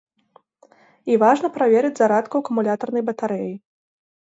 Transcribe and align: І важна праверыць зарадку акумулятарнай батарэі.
І 1.11 1.17
важна 1.25 1.47
праверыць 1.59 1.93
зарадку 2.01 2.35
акумулятарнай 2.45 3.03
батарэі. 3.13 3.55